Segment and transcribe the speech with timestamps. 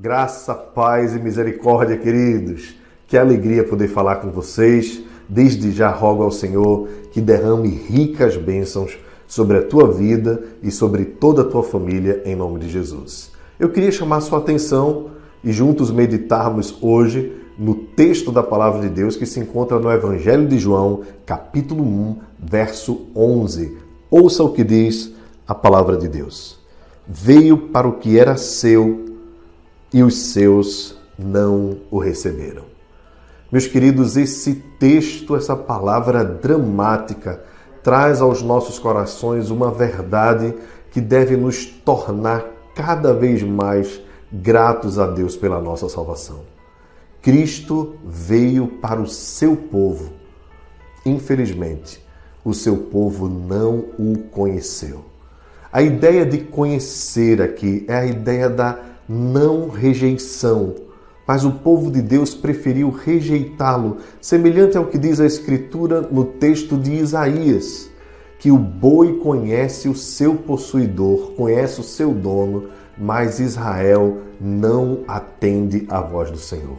[0.00, 2.76] Graça, paz e misericórdia, queridos.
[3.08, 5.02] Que alegria poder falar com vocês.
[5.28, 11.04] Desde já rogo ao Senhor que derrame ricas bênçãos sobre a tua vida e sobre
[11.04, 13.32] toda a tua família, em nome de Jesus.
[13.58, 15.06] Eu queria chamar sua atenção
[15.42, 20.46] e juntos meditarmos hoje no texto da palavra de Deus que se encontra no Evangelho
[20.46, 23.76] de João, capítulo 1, verso 11.
[24.08, 25.12] Ouça o que diz
[25.44, 26.56] a palavra de Deus.
[27.04, 29.07] Veio para o que era seu
[29.92, 32.64] e os seus não o receberam.
[33.50, 37.42] Meus queridos, esse texto, essa palavra dramática,
[37.82, 40.54] traz aos nossos corações uma verdade
[40.90, 44.00] que deve nos tornar cada vez mais
[44.32, 46.40] gratos a Deus pela nossa salvação.
[47.22, 50.12] Cristo veio para o seu povo.
[51.04, 52.04] Infelizmente,
[52.44, 55.04] o seu povo não o conheceu.
[55.72, 60.74] A ideia de conhecer aqui é a ideia da não rejeição,
[61.26, 66.76] mas o povo de Deus preferiu rejeitá-lo, semelhante ao que diz a Escritura no texto
[66.76, 67.90] de Isaías,
[68.38, 75.86] que o boi conhece o seu possuidor, conhece o seu dono, mas Israel não atende
[75.88, 76.78] à voz do Senhor.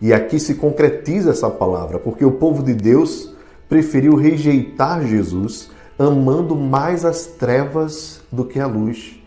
[0.00, 3.34] E aqui se concretiza essa palavra, porque o povo de Deus
[3.68, 9.21] preferiu rejeitar Jesus, amando mais as trevas do que a luz.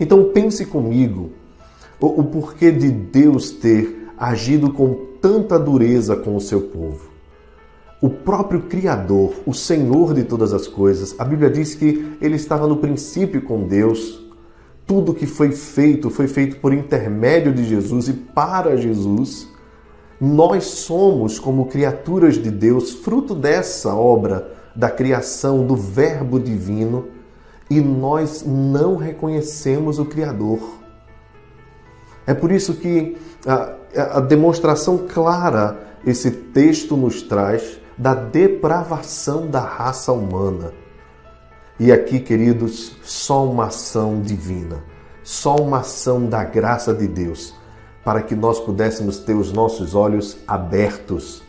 [0.00, 1.30] Então pense comigo
[2.00, 7.10] o, o porquê de Deus ter agido com tanta dureza com o seu povo.
[8.00, 12.66] O próprio Criador, o Senhor de todas as coisas, a Bíblia diz que ele estava
[12.66, 14.26] no princípio com Deus.
[14.86, 19.48] Tudo que foi feito foi feito por intermédio de Jesus e para Jesus.
[20.18, 27.19] Nós somos, como criaturas de Deus, fruto dessa obra da criação do Verbo divino
[27.70, 30.58] e nós não reconhecemos o Criador.
[32.26, 33.16] É por isso que
[33.46, 40.72] a, a demonstração clara esse texto nos traz da depravação da raça humana.
[41.78, 44.82] E aqui, queridos, só uma ação divina,
[45.22, 47.54] só uma ação da graça de Deus,
[48.04, 51.42] para que nós pudéssemos ter os nossos olhos abertos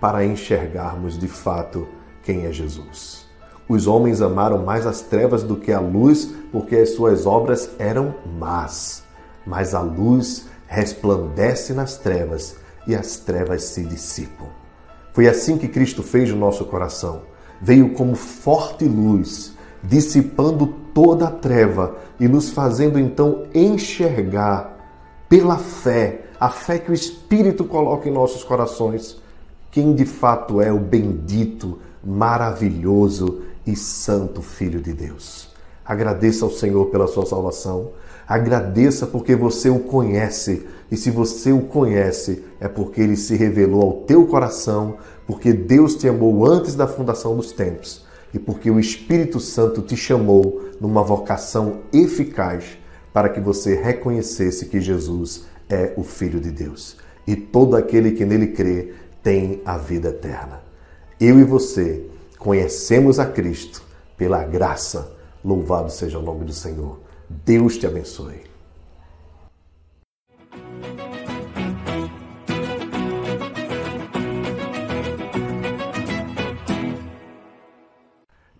[0.00, 1.86] para enxergarmos de fato
[2.22, 3.27] quem é Jesus.
[3.68, 8.14] Os homens amaram mais as trevas do que a luz, porque as suas obras eram
[8.38, 9.02] más.
[9.46, 14.46] Mas a luz resplandece nas trevas e as trevas se dissipam.
[15.12, 17.22] Foi assim que Cristo fez no nosso coração.
[17.60, 19.52] Veio como forte luz,
[19.82, 24.76] dissipando toda a treva e nos fazendo então enxergar
[25.28, 29.20] pela fé, a fé que o Espírito coloca em nossos corações,
[29.70, 35.50] quem de fato é o bendito, maravilhoso e Santo Filho de Deus.
[35.84, 37.92] Agradeça ao Senhor pela sua salvação.
[38.26, 40.66] Agradeça porque você o conhece.
[40.90, 44.96] E se você o conhece, é porque ele se revelou ao teu coração,
[45.26, 49.96] porque Deus te amou antes da fundação dos tempos e porque o Espírito Santo te
[49.96, 52.78] chamou numa vocação eficaz
[53.12, 56.96] para que você reconhecesse que Jesus é o Filho de Deus.
[57.26, 58.92] E todo aquele que nele crê
[59.22, 60.62] tem a vida eterna.
[61.20, 62.06] Eu e você
[62.38, 63.82] conhecemos a Cristo
[64.16, 65.12] pela graça.
[65.44, 67.00] Louvado seja o nome do Senhor.
[67.28, 68.42] Deus te abençoe.